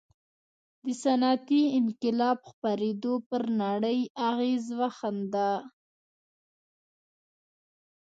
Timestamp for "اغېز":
4.29-4.63